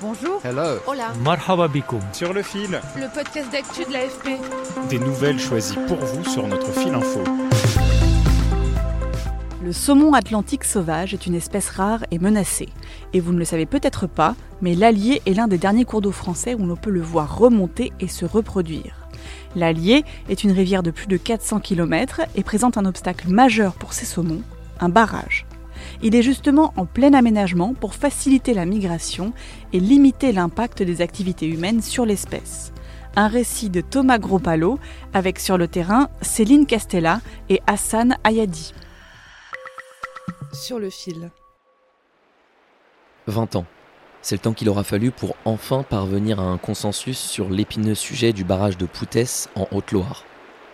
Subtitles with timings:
[0.00, 0.40] Bonjour.
[0.44, 0.78] Hello.
[0.86, 1.12] Hola.
[1.24, 2.00] Marhaba bikoum.
[2.12, 4.38] Sur le fil, Le podcast d'actu de l'AFP.
[4.88, 7.20] des nouvelles choisies pour vous sur notre fil info.
[9.62, 12.68] Le saumon atlantique sauvage est une espèce rare et menacée.
[13.12, 16.12] Et vous ne le savez peut-être pas, mais l'Allier est l'un des derniers cours d'eau
[16.12, 19.08] français où l'on peut le voir remonter et se reproduire.
[19.56, 23.92] L'Allier est une rivière de plus de 400 km et présente un obstacle majeur pour
[23.92, 24.42] ces saumons,
[24.80, 25.44] un barrage.
[26.02, 29.32] Il est justement en plein aménagement pour faciliter la migration
[29.72, 32.72] et limiter l'impact des activités humaines sur l'espèce.
[33.16, 34.78] Un récit de Thomas Gropalo
[35.12, 38.72] avec sur le terrain Céline Castella et Hassan Ayadi.
[40.52, 41.30] Sur le fil.
[43.26, 43.66] 20 ans.
[44.22, 48.32] C'est le temps qu'il aura fallu pour enfin parvenir à un consensus sur l'épineux sujet
[48.32, 50.24] du barrage de Poutès en Haute-Loire.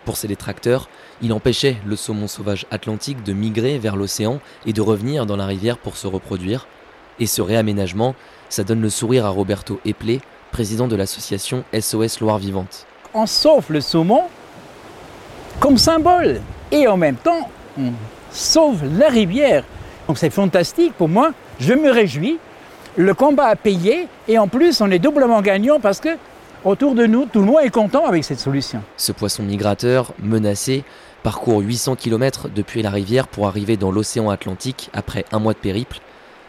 [0.05, 0.87] Pour ses détracteurs,
[1.23, 5.47] il empêchait le saumon sauvage atlantique de migrer vers l'océan et de revenir dans la
[5.47, 6.67] rivière pour se reproduire.
[7.19, 8.13] Et ce réaménagement,
[8.49, 12.85] ça donne le sourire à Roberto Eplé, président de l'association SOS Loire Vivante.
[13.15, 14.23] on sauve le saumon
[15.59, 17.93] comme symbole et en même temps on
[18.31, 19.63] sauve la rivière.
[20.07, 22.37] Donc c'est fantastique pour moi, je me réjouis.
[22.95, 26.09] Le combat a payé et en plus on est doublement gagnant parce que
[26.65, 28.81] autour de nous tout le monde est content avec cette solution.
[28.97, 30.83] Ce poisson migrateur, menacé,
[31.23, 35.59] parcourt 800 km depuis la rivière pour arriver dans l'océan Atlantique après un mois de
[35.59, 35.99] périple.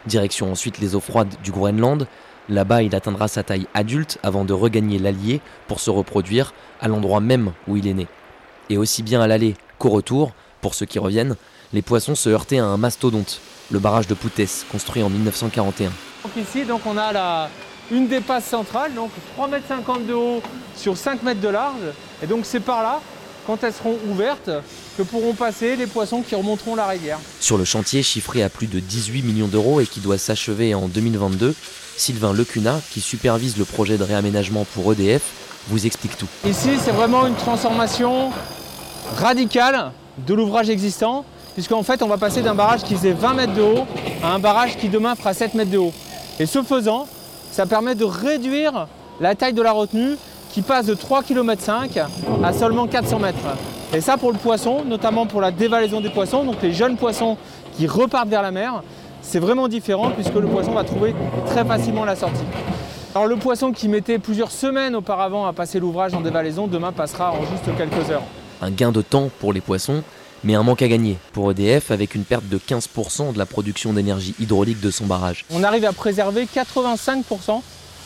[0.07, 2.07] Direction ensuite les eaux froides du Groenland.
[2.49, 7.21] Là-bas, il atteindra sa taille adulte avant de regagner l'Allier pour se reproduire à l'endroit
[7.21, 8.07] même où il est né.
[8.71, 11.37] Et aussi bien à l'aller qu'au retour, pour ceux qui reviennent,
[11.73, 13.41] les poissons se heurtaient à un mastodonte,
[13.71, 15.91] le barrage de Poutès, construit en 1941.
[16.23, 17.49] Donc ici, donc on a la,
[17.91, 20.43] une des passes centrales, donc 3,50 m de haut
[20.77, 21.75] sur 5 mètres de large.
[22.23, 23.01] Et donc c'est par là,
[23.47, 24.51] quand elles seront ouvertes,
[24.97, 27.19] que pourront passer les poissons qui remonteront la rivière.
[27.41, 30.89] Sur le chantier chiffré à plus de 18 millions d'euros et qui doit s'achever en
[30.89, 31.55] 2022,
[31.97, 35.23] Sylvain Lecuna, qui supervise le projet de réaménagement pour EDF,
[35.69, 36.29] vous explique tout.
[36.47, 38.31] Ici, c'est vraiment une transformation
[39.17, 39.93] radicale
[40.27, 41.25] de l'ouvrage existant,
[41.55, 43.87] puisqu'en fait, on va passer d'un barrage qui faisait 20 mètres de haut
[44.23, 45.93] à un barrage qui demain fera 7 mètres de haut.
[46.39, 47.07] Et ce faisant,
[47.57, 48.87] ça permet de réduire
[49.19, 50.17] la taille de la retenue
[50.53, 51.71] qui passe de 3,5 km
[52.45, 53.39] à seulement 400 mètres.
[53.95, 57.39] Et ça pour le poisson, notamment pour la dévalaison des poissons, donc les jeunes poissons
[57.79, 58.83] qui repartent vers la mer,
[59.23, 61.15] c'est vraiment différent puisque le poisson va trouver
[61.47, 62.45] très facilement la sortie.
[63.15, 67.33] Alors le poisson qui mettait plusieurs semaines auparavant à passer l'ouvrage en dévalaison, demain passera
[67.33, 68.25] en juste quelques heures.
[68.61, 70.03] Un gain de temps pour les poissons,
[70.45, 73.93] mais un manque à gagner pour EDF avec une perte de 15% de la production
[73.93, 75.45] d'énergie hydraulique de son barrage.
[75.51, 77.63] On arrive à préserver 85%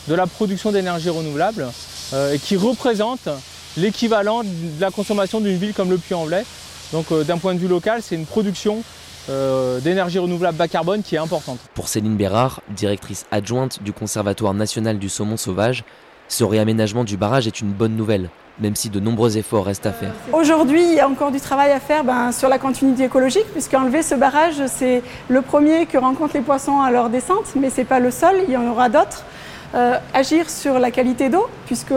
[0.09, 1.67] de la production d'énergie renouvelable
[2.13, 3.29] euh, et qui représente
[3.77, 6.45] l'équivalent de la consommation d'une ville comme le Puy-en-Velay.
[6.93, 8.83] Donc euh, d'un point de vue local, c'est une production
[9.29, 11.59] euh, d'énergie renouvelable bas carbone qui est importante.
[11.75, 15.85] Pour Céline Bérard, directrice adjointe du Conservatoire national du saumon sauvage,
[16.31, 18.31] ce réaménagement du barrage est une bonne nouvelle,
[18.61, 20.13] même si de nombreux efforts restent à faire.
[20.33, 24.03] Aujourd'hui, il y a encore du travail à faire ben, sur la continuité écologique, puisqu'enlever
[24.03, 27.85] ce barrage, c'est le premier que rencontrent les poissons à leur descente, mais ce n'est
[27.85, 29.25] pas le seul, il y en aura d'autres.
[29.73, 31.95] Euh, agir sur la qualité d'eau, puisque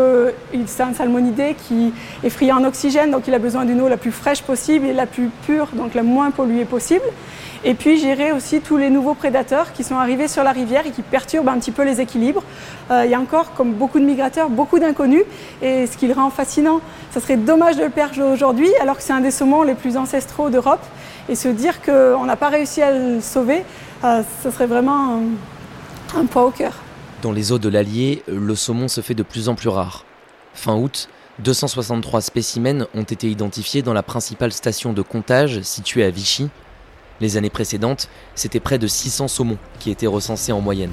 [0.68, 1.92] c'est un salmonidé qui
[2.24, 4.94] est friand en oxygène, donc il a besoin d'une eau la plus fraîche possible et
[4.94, 7.06] la plus pure, donc la moins polluée possible.
[7.66, 10.92] Et puis gérer aussi tous les nouveaux prédateurs qui sont arrivés sur la rivière et
[10.92, 12.44] qui perturbent un petit peu les équilibres.
[12.92, 15.24] Euh, il y a encore, comme beaucoup de migrateurs, beaucoup d'inconnus.
[15.62, 19.04] Et ce qui le rend fascinant, ça serait dommage de le perdre aujourd'hui, alors que
[19.04, 20.84] c'est un des saumons les plus ancestraux d'Europe.
[21.30, 23.64] Et se dire qu'on n'a pas réussi à le sauver,
[24.04, 25.16] euh, ce serait vraiment
[26.16, 26.74] un, un poids au cœur.
[27.24, 30.04] Dans les eaux de l'Allier, le saumon se fait de plus en plus rare.
[30.54, 31.08] Fin août,
[31.40, 36.50] 263 spécimens ont été identifiés dans la principale station de comptage située à Vichy.
[37.22, 40.92] Les années précédentes, c'était près de 600 saumons qui étaient recensés en moyenne.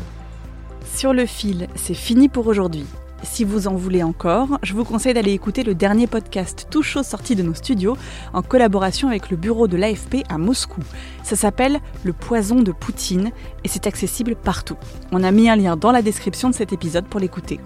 [0.95, 2.87] Sur le fil, c'est fini pour aujourd'hui.
[3.23, 7.03] Si vous en voulez encore, je vous conseille d'aller écouter le dernier podcast tout chaud
[7.03, 7.97] sorti de nos studios
[8.33, 10.81] en collaboration avec le bureau de l'AFP à Moscou.
[11.23, 13.31] Ça s'appelle Le poison de Poutine
[13.63, 14.77] et c'est accessible partout.
[15.13, 17.61] On a mis un lien dans la description de cet épisode pour l'écouter.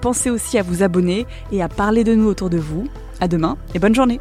[0.00, 2.88] Pensez aussi à vous abonner et à parler de nous autour de vous.
[3.20, 4.18] À demain et bonne journée.